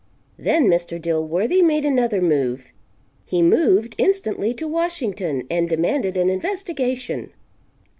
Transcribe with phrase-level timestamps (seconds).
[0.39, 0.99] Then Mr.
[0.99, 2.71] Dilworthy made another move.
[3.27, 7.31] He moved instantly to Washington and "demanded an investigation."